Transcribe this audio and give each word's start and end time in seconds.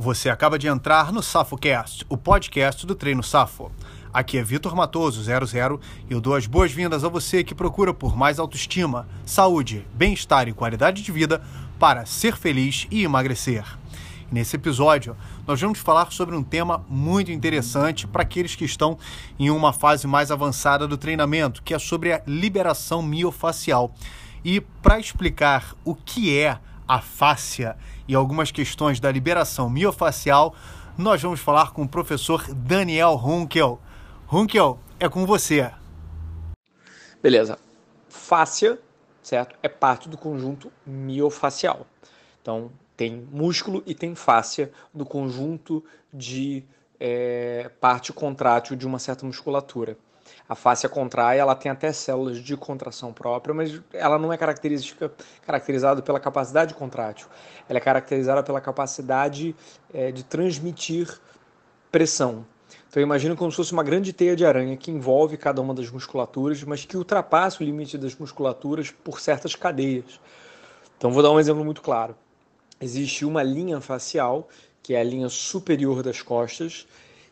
Você 0.00 0.30
acaba 0.30 0.60
de 0.60 0.68
entrar 0.68 1.12
no 1.12 1.20
SafoCast, 1.20 2.06
o 2.08 2.16
podcast 2.16 2.86
do 2.86 2.94
Treino 2.94 3.20
Safo. 3.20 3.72
Aqui 4.14 4.38
é 4.38 4.44
Vitor 4.44 4.76
Matoso, 4.76 5.20
00, 5.20 5.80
e 6.08 6.12
eu 6.12 6.20
dou 6.20 6.36
as 6.36 6.46
boas-vindas 6.46 7.02
a 7.02 7.08
você 7.08 7.42
que 7.42 7.52
procura 7.52 7.92
por 7.92 8.16
mais 8.16 8.38
autoestima, 8.38 9.08
saúde, 9.26 9.84
bem-estar 9.92 10.46
e 10.46 10.52
qualidade 10.52 11.02
de 11.02 11.10
vida 11.10 11.42
para 11.80 12.06
ser 12.06 12.36
feliz 12.36 12.86
e 12.92 13.02
emagrecer. 13.02 13.64
Nesse 14.30 14.54
episódio, 14.54 15.16
nós 15.44 15.60
vamos 15.60 15.80
falar 15.80 16.12
sobre 16.12 16.36
um 16.36 16.44
tema 16.44 16.84
muito 16.88 17.32
interessante 17.32 18.06
para 18.06 18.22
aqueles 18.22 18.54
que 18.54 18.64
estão 18.64 18.96
em 19.36 19.50
uma 19.50 19.72
fase 19.72 20.06
mais 20.06 20.30
avançada 20.30 20.86
do 20.86 20.96
treinamento, 20.96 21.60
que 21.60 21.74
é 21.74 21.78
sobre 21.78 22.12
a 22.12 22.22
liberação 22.24 23.02
miofacial. 23.02 23.92
E 24.44 24.60
para 24.60 25.00
explicar 25.00 25.74
o 25.84 25.96
que 25.96 26.38
é 26.38 26.60
a 26.88 27.00
fáscia 27.02 27.76
e 28.08 28.14
algumas 28.14 28.50
questões 28.50 28.98
da 28.98 29.12
liberação 29.12 29.68
miofacial, 29.68 30.54
nós 30.96 31.20
vamos 31.20 31.38
falar 31.38 31.72
com 31.72 31.82
o 31.82 31.88
professor 31.88 32.42
Daniel 32.54 33.14
Runkel. 33.14 33.78
Runkel, 34.26 34.80
é 34.98 35.08
com 35.08 35.26
você. 35.26 35.70
Beleza. 37.22 37.58
Fáscia, 38.08 38.80
certo? 39.22 39.54
É 39.62 39.68
parte 39.68 40.08
do 40.08 40.16
conjunto 40.16 40.72
miofacial. 40.86 41.86
Então, 42.40 42.70
tem 42.96 43.28
músculo 43.30 43.82
e 43.86 43.94
tem 43.94 44.14
fáscia 44.14 44.72
do 44.92 45.04
conjunto 45.04 45.84
de 46.12 46.64
é, 46.98 47.70
parte 47.80 48.12
contrátil 48.12 48.74
de 48.74 48.86
uma 48.86 48.98
certa 48.98 49.24
musculatura. 49.24 49.96
A 50.48 50.54
fáscia 50.54 50.88
contrai, 50.88 51.38
ela 51.38 51.54
tem 51.54 51.70
até 51.70 51.92
células 51.92 52.38
de 52.38 52.56
contração 52.56 53.12
própria, 53.12 53.54
mas 53.54 53.80
ela 53.92 54.18
não 54.18 54.32
é 54.32 54.36
característica, 54.36 55.12
caracterizada 55.46 56.00
pela 56.02 56.18
capacidade 56.18 56.74
contrátil. 56.74 57.26
Ela 57.68 57.78
é 57.78 57.80
caracterizada 57.80 58.42
pela 58.42 58.60
capacidade 58.60 59.54
é, 59.92 60.10
de 60.10 60.22
transmitir 60.24 61.18
pressão. 61.90 62.46
Então 62.88 63.02
imagina 63.02 63.36
como 63.36 63.50
se 63.50 63.56
fosse 63.56 63.72
uma 63.72 63.82
grande 63.82 64.12
teia 64.12 64.34
de 64.34 64.46
aranha 64.46 64.76
que 64.76 64.90
envolve 64.90 65.36
cada 65.36 65.60
uma 65.60 65.74
das 65.74 65.90
musculaturas, 65.90 66.62
mas 66.64 66.84
que 66.84 66.96
ultrapassa 66.96 67.62
o 67.62 67.66
limite 67.66 67.98
das 67.98 68.16
musculaturas 68.16 68.90
por 68.90 69.20
certas 69.20 69.54
cadeias. 69.54 70.18
Então 70.96 71.10
vou 71.10 71.22
dar 71.22 71.30
um 71.30 71.38
exemplo 71.38 71.64
muito 71.64 71.82
claro. 71.82 72.16
Existe 72.80 73.24
uma 73.24 73.42
linha 73.42 73.80
facial, 73.80 74.48
que 74.82 74.94
é 74.94 75.00
a 75.00 75.04
linha 75.04 75.28
superior 75.28 76.02
das 76.02 76.22
costas, 76.22 76.86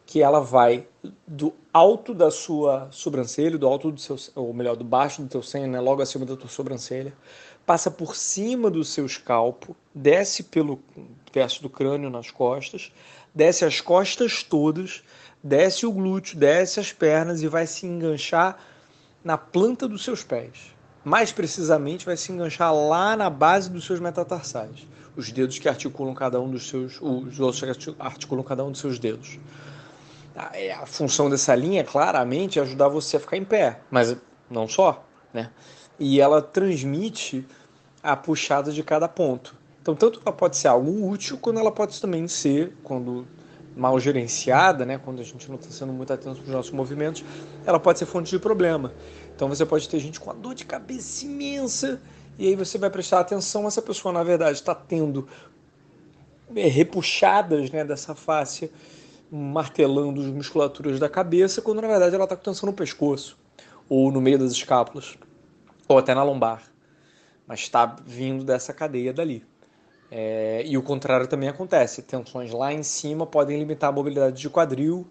que 0.06 0.22
ela 0.22 0.40
vai 0.40 0.86
do 1.26 1.52
alto 1.72 2.14
da 2.14 2.30
sua 2.30 2.88
sobrancelha, 2.92 3.58
do 3.58 3.66
alto 3.66 3.90
do 3.90 4.00
seu, 4.00 4.16
ou 4.36 4.54
melhor, 4.54 4.76
do 4.76 4.84
baixo 4.84 5.20
do 5.20 5.28
teu 5.28 5.42
senho, 5.42 5.66
né, 5.66 5.80
logo 5.80 6.00
acima 6.00 6.24
da 6.24 6.36
tua 6.36 6.48
sobrancelha, 6.48 7.12
passa 7.66 7.90
por 7.90 8.14
cima 8.14 8.70
do 8.70 8.84
seu 8.84 9.04
escalpo, 9.04 9.77
desce 9.92 10.44
pelo 10.44 10.80
verso 11.32 11.60
do 11.60 11.68
crânio 11.68 12.08
nas 12.08 12.30
costas, 12.30 12.92
desce 13.34 13.64
as 13.64 13.80
costas 13.80 14.44
todas, 14.44 15.02
desce 15.42 15.84
o 15.84 15.92
glúteo, 15.92 16.38
desce 16.38 16.78
as 16.78 16.92
pernas 16.92 17.42
e 17.42 17.48
vai 17.48 17.66
se 17.66 17.84
enganchar 17.84 18.56
na 19.24 19.36
planta 19.36 19.88
dos 19.88 20.04
seus 20.04 20.22
pés. 20.22 20.72
Mais 21.04 21.32
precisamente, 21.32 22.06
vai 22.06 22.16
se 22.16 22.30
enganchar 22.30 22.72
lá 22.72 23.16
na 23.16 23.28
base 23.28 23.68
dos 23.68 23.84
seus 23.84 23.98
metatarsais, 23.98 24.86
os 25.16 25.32
dedos 25.32 25.58
que 25.58 25.68
articulam 25.68 26.14
cada 26.14 26.40
um 26.40 26.50
dos 26.50 26.68
seus, 26.68 27.00
os 27.00 27.40
ossos 27.40 27.60
que 27.60 27.94
articulam 27.98 28.44
cada 28.44 28.64
um 28.64 28.70
dos 28.70 28.80
seus 28.80 28.98
dedos. 28.98 29.38
É, 30.53 30.73
a 30.73 30.84
função 30.84 31.31
dessa 31.31 31.55
linha, 31.55 31.83
claramente, 31.83 32.59
é 32.59 32.62
ajudar 32.62 32.89
você 32.89 33.17
a 33.17 33.20
ficar 33.20 33.39
em 33.39 33.45
pé, 33.45 33.81
mas 33.91 34.15
não 34.51 34.69
só, 34.69 35.05
né? 35.33 35.51
E 35.98 36.20
ela 36.20 36.42
transmite 36.42 37.47
a 38.03 38.15
puxada 38.15 38.70
de 38.70 38.83
cada 38.83 39.09
ponto. 39.09 39.57
Então, 39.81 39.95
tanto 39.95 40.20
ela 40.25 40.34
pode 40.34 40.57
ser 40.59 40.69
algo 40.69 41.09
útil, 41.09 41.39
quando 41.39 41.59
ela 41.59 41.73
pode 41.73 41.98
também 42.01 42.29
ser, 42.29 42.77
quando 42.83 43.27
mal 43.75 43.98
gerenciada, 43.98 44.84
né, 44.84 44.98
quando 44.98 45.20
a 45.20 45.23
gente 45.23 45.48
não 45.48 45.57
está 45.57 45.70
sendo 45.70 45.92
muito 45.92 46.12
atento 46.12 46.41
aos 46.41 46.48
nossos 46.48 46.73
movimentos, 46.73 47.25
ela 47.64 47.79
pode 47.79 47.98
ser 47.98 48.07
fonte 48.07 48.31
de 48.31 48.39
problema. 48.39 48.92
Então, 49.34 49.48
você 49.48 49.64
pode 49.64 49.89
ter 49.89 49.98
gente 50.01 50.20
com 50.20 50.30
uma 50.30 50.35
dor 50.35 50.55
de 50.55 50.64
cabeça 50.64 51.25
imensa, 51.25 52.01
e 52.39 52.48
aí 52.48 52.57
você 52.57 52.77
vai 52.77 52.91
prestar 52.91 53.20
atenção, 53.20 53.67
essa 53.67 53.80
pessoa, 53.80 54.13
na 54.13 54.23
verdade, 54.23 54.58
está 54.58 54.75
tendo 54.75 55.27
é, 56.55 56.67
repuxadas 56.67 57.70
né, 57.70 57.85
dessa 57.85 58.14
face 58.14 58.70
martelando 59.31 60.20
as 60.20 60.27
musculaturas 60.29 60.98
da 60.98 61.09
cabeça, 61.09 61.61
quando 61.61 61.81
na 61.81 61.89
verdade 61.89 62.14
ela 62.14 62.25
está 62.25 62.37
com 62.37 62.42
tensão 62.42 62.69
no 62.69 62.73
pescoço, 62.73 63.39
ou 63.89 64.11
no 64.11 64.20
meio 64.20 64.39
das 64.39 64.53
escápulas, 64.53 65.17
ou 65.89 65.98
até 65.98 66.14
na 66.14 66.23
lombar. 66.23 66.63
Mas 67.47 67.61
está 67.61 67.97
vindo 68.05 68.45
dessa 68.45 68.73
cadeia 68.73 69.13
dali. 69.13 69.45
É, 70.11 70.63
e 70.64 70.77
o 70.77 70.83
contrário 70.83 71.27
também 71.27 71.48
acontece. 71.48 72.03
Tensões 72.03 72.53
lá 72.53 72.73
em 72.73 72.83
cima 72.83 73.27
podem 73.27 73.59
limitar 73.59 73.91
a 73.91 73.92
mobilidade 73.92 74.41
de 74.41 74.48
quadril 74.48 75.07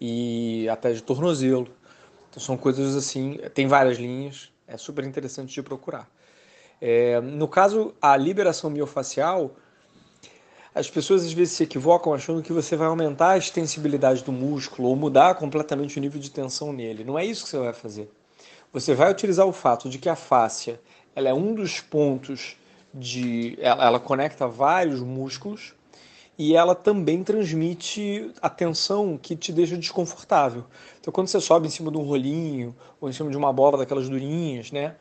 e 0.00 0.68
até 0.68 0.92
de 0.92 1.02
tornozelo. 1.02 1.68
Então 2.30 2.42
são 2.42 2.56
coisas 2.56 2.96
assim, 2.96 3.38
tem 3.54 3.66
várias 3.66 3.96
linhas, 3.98 4.52
é 4.66 4.76
super 4.76 5.04
interessante 5.04 5.54
de 5.54 5.62
procurar. 5.62 6.10
É, 6.80 7.20
no 7.20 7.48
caso, 7.48 7.94
a 8.02 8.16
liberação 8.16 8.68
miofacial, 8.68 9.56
as 10.74 10.90
pessoas 10.90 11.24
às 11.24 11.32
vezes 11.32 11.54
se 11.54 11.62
equivocam 11.62 12.12
achando 12.12 12.42
que 12.42 12.52
você 12.52 12.74
vai 12.76 12.88
aumentar 12.88 13.30
a 13.30 13.38
extensibilidade 13.38 14.24
do 14.24 14.32
músculo 14.32 14.88
ou 14.88 14.96
mudar 14.96 15.36
completamente 15.36 15.96
o 15.96 16.00
nível 16.00 16.20
de 16.20 16.30
tensão 16.30 16.72
nele. 16.72 17.04
Não 17.04 17.18
é 17.18 17.24
isso 17.24 17.44
que 17.44 17.50
você 17.50 17.58
vai 17.58 17.72
fazer. 17.72 18.10
Você 18.72 18.92
vai 18.92 19.10
utilizar 19.10 19.46
o 19.46 19.52
fato 19.52 19.88
de 19.88 19.98
que 19.98 20.08
a 20.08 20.16
fáscia 20.16 20.80
ela 21.14 21.28
é 21.28 21.34
um 21.34 21.54
dos 21.54 21.80
pontos 21.80 22.56
de. 22.92 23.56
Ela, 23.60 23.84
ela 23.84 24.00
conecta 24.00 24.48
vários 24.48 25.00
músculos 25.00 25.74
e 26.36 26.56
ela 26.56 26.74
também 26.74 27.22
transmite 27.22 28.32
a 28.42 28.50
tensão 28.50 29.16
que 29.16 29.36
te 29.36 29.52
deixa 29.52 29.76
desconfortável. 29.76 30.64
Então, 31.00 31.12
quando 31.12 31.28
você 31.28 31.40
sobe 31.40 31.68
em 31.68 31.70
cima 31.70 31.92
de 31.92 31.96
um 31.96 32.02
rolinho 32.02 32.74
ou 33.00 33.08
em 33.08 33.12
cima 33.12 33.30
de 33.30 33.36
uma 33.36 33.52
bola 33.52 33.78
daquelas 33.78 34.08
durinhas, 34.08 34.72
né? 34.72 34.96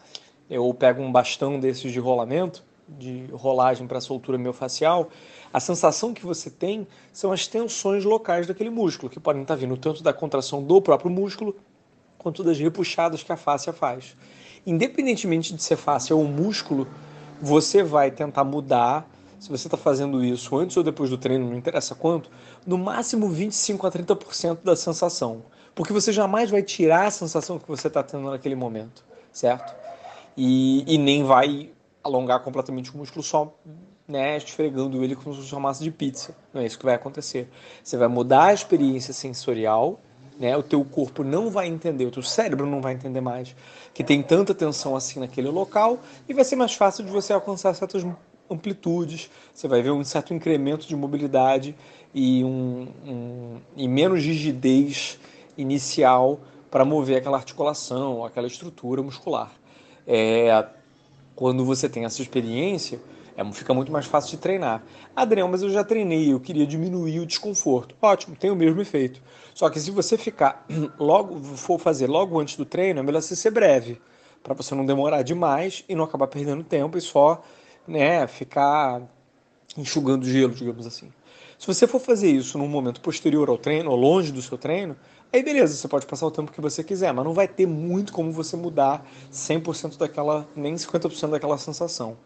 Ou 0.49 0.71
pega 0.71 1.01
um 1.01 1.11
bastão 1.11 1.59
desses 1.59 1.91
de 1.91 1.99
rolamento, 1.99 2.63
de 2.97 3.25
rolagem 3.31 3.87
para 3.87 3.99
soltura 4.01 4.37
miofascial, 4.37 5.09
a 5.51 5.59
sensação 5.59 6.13
que 6.13 6.25
você 6.25 6.49
tem 6.49 6.87
são 7.11 7.31
as 7.31 7.47
tensões 7.47 8.03
locais 8.03 8.47
daquele 8.47 8.69
músculo, 8.69 9.09
que 9.09 9.19
podem 9.19 9.41
estar 9.41 9.55
vindo 9.55 9.77
tanto 9.77 10.01
da 10.01 10.13
contração 10.13 10.63
do 10.63 10.81
próprio 10.81 11.11
músculo, 11.11 11.55
quanto 12.17 12.43
das 12.43 12.57
repuxadas 12.57 13.21
que 13.21 13.31
a 13.31 13.37
fáscia 13.37 13.73
faz. 13.73 14.15
Independentemente 14.65 15.53
de 15.53 15.61
ser 15.61 15.75
fáscia 15.75 16.15
ou 16.15 16.23
músculo, 16.23 16.87
você 17.41 17.83
vai 17.83 18.09
tentar 18.09 18.45
mudar, 18.45 19.09
se 19.37 19.49
você 19.49 19.67
está 19.67 19.75
fazendo 19.75 20.23
isso 20.23 20.55
antes 20.55 20.77
ou 20.77 20.83
depois 20.83 21.09
do 21.09 21.17
treino, 21.17 21.49
não 21.49 21.57
interessa 21.57 21.93
quanto, 21.93 22.29
no 22.65 22.77
máximo 22.77 23.27
25 23.27 23.85
a 23.85 23.91
30% 23.91 24.59
da 24.63 24.75
sensação. 24.75 25.43
Porque 25.75 25.91
você 25.91 26.13
jamais 26.13 26.49
vai 26.49 26.63
tirar 26.63 27.07
a 27.07 27.11
sensação 27.11 27.59
que 27.59 27.67
você 27.67 27.87
está 27.87 28.01
tendo 28.01 28.29
naquele 28.29 28.55
momento, 28.55 29.03
certo? 29.33 29.75
E, 30.37 30.85
e 30.87 30.97
nem 30.97 31.23
vai 31.25 31.72
alongar 32.03 32.41
completamente 32.41 32.93
o 32.93 32.97
músculo 32.97 33.23
só 33.23 33.53
né, 34.07 34.37
esfregando 34.37 35.03
ele 35.03 35.15
como 35.15 35.33
se 35.33 35.41
fosse 35.41 35.53
uma 35.53 35.61
massa 35.61 35.83
de 35.83 35.91
pizza. 35.91 36.35
Não 36.53 36.61
é 36.61 36.65
isso 36.65 36.77
que 36.77 36.85
vai 36.85 36.95
acontecer. 36.95 37.49
Você 37.83 37.97
vai 37.97 38.07
mudar 38.07 38.45
a 38.45 38.53
experiência 38.53 39.13
sensorial, 39.13 39.99
né? 40.37 40.57
O 40.57 40.63
teu 40.63 40.83
corpo 40.83 41.23
não 41.23 41.49
vai 41.49 41.67
entender, 41.67 42.05
o 42.05 42.11
teu 42.11 42.23
cérebro 42.23 42.65
não 42.65 42.81
vai 42.81 42.93
entender 42.93 43.21
mais 43.21 43.55
que 43.93 44.03
tem 44.03 44.21
tanta 44.23 44.53
tensão 44.53 44.95
assim 44.95 45.19
naquele 45.19 45.49
local 45.49 45.99
e 46.27 46.33
vai 46.33 46.43
ser 46.43 46.55
mais 46.55 46.73
fácil 46.73 47.05
de 47.05 47.11
você 47.11 47.31
alcançar 47.31 47.73
certas 47.75 48.03
amplitudes. 48.49 49.29
Você 49.53 49.67
vai 49.67 49.81
ver 49.81 49.91
um 49.91 50.03
certo 50.03 50.33
incremento 50.33 50.87
de 50.87 50.95
mobilidade 50.95 51.75
e 52.13 52.43
um, 52.43 52.87
um 53.05 53.61
e 53.77 53.87
menos 53.87 54.23
rigidez 54.23 55.19
inicial 55.57 56.39
para 56.71 56.83
mover 56.83 57.17
aquela 57.17 57.37
articulação, 57.37 58.25
aquela 58.25 58.47
estrutura 58.47 59.03
muscular. 59.03 59.51
É, 60.07 60.65
quando 61.35 61.65
você 61.65 61.89
tem 61.89 62.05
essa 62.05 62.21
experiência, 62.21 62.99
é, 63.35 63.51
fica 63.51 63.73
muito 63.73 63.91
mais 63.91 64.05
fácil 64.05 64.31
de 64.31 64.37
treinar. 64.37 64.83
Adriano, 65.15 65.51
mas 65.51 65.61
eu 65.63 65.69
já 65.69 65.83
treinei, 65.83 66.31
eu 66.31 66.39
queria 66.39 66.65
diminuir 66.65 67.19
o 67.19 67.25
desconforto. 67.25 67.95
Ótimo, 68.01 68.35
tem 68.35 68.51
o 68.51 68.55
mesmo 68.55 68.79
efeito. 68.81 69.21
Só 69.53 69.69
que 69.69 69.79
se 69.79 69.91
você 69.91 70.17
ficar 70.17 70.65
logo, 70.99 71.39
for 71.41 71.79
fazer 71.79 72.07
logo 72.07 72.39
antes 72.39 72.55
do 72.55 72.65
treino, 72.65 72.99
é 72.99 73.03
melhor 73.03 73.21
você 73.21 73.35
ser 73.35 73.51
breve, 73.51 73.99
para 74.41 74.53
você 74.53 74.75
não 74.75 74.85
demorar 74.85 75.23
demais 75.23 75.83
e 75.87 75.95
não 75.95 76.03
acabar 76.03 76.27
perdendo 76.27 76.63
tempo 76.63 76.97
e 76.97 77.01
só 77.01 77.41
né, 77.87 78.25
ficar 78.27 79.01
enxugando 79.77 80.25
gelo, 80.25 80.53
digamos 80.53 80.85
assim. 80.85 81.11
Se 81.57 81.65
você 81.65 81.87
for 81.87 81.99
fazer 81.99 82.29
isso 82.29 82.57
num 82.57 82.67
momento 82.67 82.99
posterior 83.01 83.49
ao 83.49 83.57
treino, 83.57 83.89
ou 83.89 83.95
longe 83.95 84.31
do 84.31 84.41
seu 84.41 84.57
treino, 84.57 84.97
aí 85.33 85.43
beleza, 85.43 85.75
você 85.75 85.87
pode 85.87 86.05
passar 86.05 86.27
o 86.27 86.31
tempo 86.31 86.51
que 86.51 86.61
você 86.61 86.83
quiser, 86.83 87.11
mas 87.13 87.25
não 87.25 87.33
vai 87.33 87.47
ter 87.47 87.65
muito 87.65 88.13
como 88.13 88.31
você 88.31 88.55
mudar 88.55 89.05
100% 89.31 89.97
daquela, 89.97 90.47
nem 90.55 90.75
50% 90.75 91.29
daquela 91.29 91.57
sensação. 91.57 92.17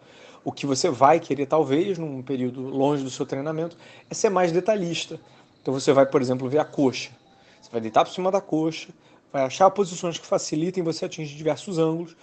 O 0.44 0.52
que 0.52 0.66
você 0.66 0.90
vai 0.90 1.20
querer, 1.20 1.46
talvez, 1.46 1.98
num 1.98 2.22
período 2.22 2.62
longe 2.62 3.04
do 3.04 3.10
seu 3.10 3.26
treinamento, 3.26 3.78
é 4.10 4.14
ser 4.14 4.30
mais 4.30 4.52
detalhista. 4.52 5.20
Então 5.62 5.74
você 5.74 5.92
vai, 5.92 6.06
por 6.06 6.22
exemplo, 6.22 6.50
ver 6.50 6.60
a 6.60 6.66
coxa. 6.66 7.12
Você 7.62 7.70
vai 7.72 7.82
deitar 7.82 8.06
por 8.06 8.14
cima 8.14 8.32
da 8.32 8.40
coxa, 8.40 8.90
vai 9.32 9.44
achar 9.44 9.70
posições 9.72 10.18
que 10.18 10.26
facilitem 10.26 10.84
você 10.84 11.06
atingir 11.06 11.36
diversos 11.36 11.78
ângulos. 11.78 12.16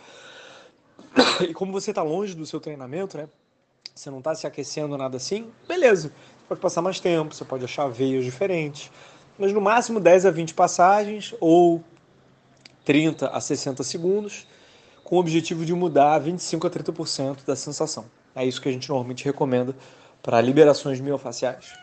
E 1.49 1.53
como 1.53 1.73
você 1.73 1.91
está 1.91 2.03
longe 2.03 2.35
do 2.35 2.47
seu 2.47 2.61
treinamento, 2.61 3.17
né? 3.17 3.29
Você 3.95 4.11
não 4.11 4.19
está 4.19 4.35
se 4.35 4.47
aquecendo 4.47 4.97
nada 4.99 5.17
assim, 5.17 5.51
beleza. 5.69 6.13
pode 6.49 6.61
passar 6.61 6.83
mais 6.83 6.99
tempo, 6.99 7.35
você 7.35 7.45
pode 7.45 7.65
achar 7.65 7.89
veias 7.89 8.25
diferentes. 8.25 8.91
Mas 9.39 9.53
no 9.53 9.61
máximo 9.61 9.99
10 9.99 10.27
a 10.27 10.31
20 10.31 10.55
passagens 10.55 11.35
ou 11.41 11.83
30 12.85 13.29
a 13.29 13.41
60 13.41 13.83
segundos, 13.83 14.47
com 15.03 15.17
o 15.17 15.19
objetivo 15.19 15.65
de 15.65 15.75
mudar 15.75 16.19
25 16.19 16.67
a 16.67 16.71
30% 16.71 17.45
da 17.45 17.57
sensação. 17.57 18.07
É 18.35 18.45
isso 18.45 18.61
que 18.61 18.69
a 18.69 18.73
gente 18.73 18.89
normalmente 18.89 19.25
recomenda 19.25 19.75
para 20.23 20.41
liberações 20.41 21.01
miofaciais. 21.01 21.75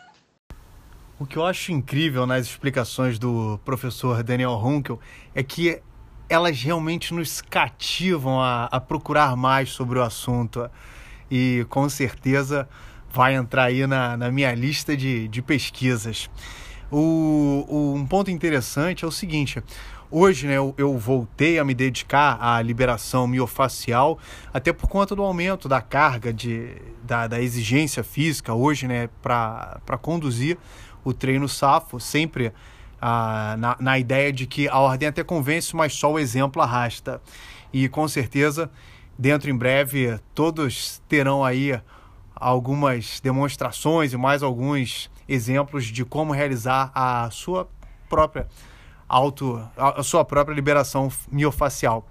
O 1.20 1.26
que 1.26 1.38
eu 1.38 1.46
acho 1.46 1.72
incrível 1.72 2.26
nas 2.26 2.48
explicações 2.48 3.20
do 3.20 3.60
professor 3.64 4.24
Daniel 4.24 4.56
Runkel 4.56 5.00
é 5.36 5.44
que 5.44 5.82
elas 6.28 6.60
realmente 6.62 7.14
nos 7.14 7.42
cativam 7.42 8.42
a, 8.42 8.66
a 8.66 8.80
procurar 8.80 9.36
mais 9.36 9.70
sobre 9.70 10.00
o 10.00 10.02
assunto. 10.02 10.68
E 11.30 11.66
com 11.70 11.88
certeza 11.90 12.68
vai 13.10 13.36
entrar 13.36 13.66
aí 13.66 13.86
na, 13.86 14.18
na 14.18 14.32
minha 14.32 14.54
lista 14.56 14.98
de, 14.98 15.28
de 15.28 15.42
pesquisas. 15.42 16.30
O, 16.92 17.66
o, 17.70 17.94
um 17.96 18.06
ponto 18.06 18.30
interessante 18.30 19.06
é 19.06 19.08
o 19.08 19.12
seguinte: 19.12 19.64
hoje 20.12 20.46
né, 20.46 20.58
eu, 20.58 20.76
eu, 20.78 20.98
voltei 20.98 21.58
a 21.58 21.64
me 21.64 21.74
dedicar 21.74 22.38
à 22.42 22.62
liberação 22.62 23.26
miofacial, 23.26 24.20
até 24.54 24.74
por 24.74 24.90
conta 24.90 25.16
do 25.16 25.24
aumento 25.24 25.70
da 25.70 25.82
carga, 25.82 26.34
de, 26.34 26.76
da, 27.02 27.28
da 27.28 27.42
exigência 27.42 28.04
física 28.04 28.54
hoje 28.54 28.88
né, 28.88 29.10
para 29.22 29.98
conduzir 30.02 30.58
o 31.04 31.14
treino 31.14 31.48
SAFO, 31.48 32.00
sempre 32.00 32.52
ah, 33.02 33.56
na, 33.58 33.78
na 33.80 33.98
ideia 33.98 34.32
de 34.32 34.46
que 34.46 34.68
a 34.68 34.78
ordem 34.78 35.08
até 35.08 35.24
convence, 35.24 35.76
mas 35.76 35.94
só 35.94 36.12
o 36.12 36.20
exemplo 36.20 36.62
arrasta. 36.62 37.22
E 37.74 37.88
com 37.88 38.06
certeza, 38.08 38.70
dentro 39.18 39.50
em 39.50 39.56
breve, 39.56 40.20
todos 40.36 41.02
terão 41.08 41.44
aí 41.44 41.80
algumas 42.36 43.20
demonstrações 43.20 44.14
e 44.14 44.18
mais 44.18 44.44
alguns 44.44 45.10
exemplos 45.32 45.86
de 45.86 46.04
como 46.04 46.34
realizar 46.34 46.92
a 46.94 47.30
sua 47.32 47.68
própria 48.10 48.48
auto, 49.08 49.62
a 49.78 50.04
sua 50.04 50.24
própria 50.24 50.54
liberação 50.54 51.10
miofacial. 51.32 52.06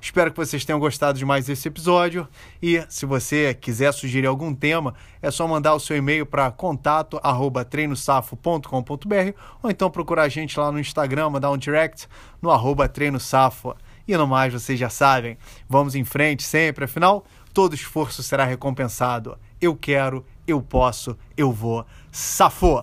Espero 0.00 0.30
que 0.30 0.36
vocês 0.36 0.64
tenham 0.64 0.78
gostado 0.78 1.18
de 1.18 1.24
mais 1.24 1.48
esse 1.48 1.66
episódio 1.66 2.28
e 2.62 2.80
se 2.88 3.04
você 3.04 3.52
quiser 3.52 3.92
sugerir 3.92 4.28
algum 4.28 4.54
tema, 4.54 4.94
é 5.20 5.28
só 5.28 5.48
mandar 5.48 5.74
o 5.74 5.80
seu 5.80 5.96
e-mail 5.96 6.24
para 6.24 6.48
contato@treinosafo.com.br 6.52 9.32
ou 9.60 9.68
então 9.68 9.90
procurar 9.90 10.22
a 10.22 10.28
gente 10.28 10.56
lá 10.58 10.70
no 10.70 10.78
Instagram, 10.78 11.30
mandar 11.30 11.50
um 11.50 11.58
direct 11.58 12.06
no 12.40 12.52
arroba 12.52 12.88
treinosafo. 12.88 13.74
E 14.06 14.16
no 14.16 14.24
mais, 14.26 14.52
vocês 14.52 14.78
já 14.78 14.88
sabem, 14.88 15.36
vamos 15.68 15.96
em 15.96 16.04
frente 16.04 16.44
sempre, 16.44 16.84
afinal, 16.84 17.24
todo 17.52 17.74
esforço 17.74 18.22
será 18.22 18.44
recompensado. 18.44 19.36
Eu 19.60 19.74
quero, 19.74 20.24
eu 20.46 20.62
posso, 20.62 21.18
eu 21.36 21.50
vou. 21.50 21.84
Safou! 22.18 22.82